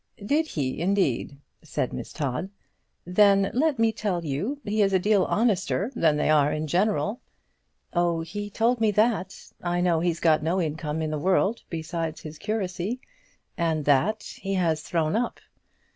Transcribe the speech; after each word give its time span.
"Did 0.25 0.47
he, 0.47 0.81
indeed?" 0.81 1.37
said 1.61 1.93
Miss 1.93 2.11
Todd; 2.11 2.49
"then 3.05 3.51
let 3.53 3.77
me 3.77 3.91
tell 3.91 4.25
you 4.25 4.59
he 4.63 4.81
is 4.81 4.93
a 4.93 4.97
deal 4.97 5.25
honester 5.25 5.91
than 5.95 6.17
they 6.17 6.27
are 6.27 6.51
in 6.51 6.65
general." 6.65 7.21
"Oh, 7.93 8.21
he 8.21 8.49
told 8.49 8.81
me 8.81 8.89
that. 8.93 9.51
I 9.61 9.79
know 9.79 9.99
he's 9.99 10.19
got 10.19 10.41
no 10.41 10.59
income 10.59 11.03
in 11.03 11.11
the 11.11 11.19
world 11.19 11.61
besides 11.69 12.21
his 12.21 12.39
curacy, 12.39 12.99
and 13.59 13.85
that 13.85 14.23
he 14.23 14.55
has 14.55 14.81
thrown 14.81 15.15
up." 15.15 15.39